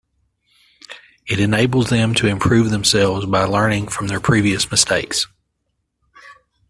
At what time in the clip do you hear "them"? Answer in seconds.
1.91-2.15